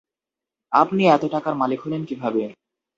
আপনি 0.71 1.01
এত 1.07 1.23
টাকার 1.33 1.53
মালিক 1.61 1.79
হলেন 1.81 2.01
কিভাবে? 2.09 2.41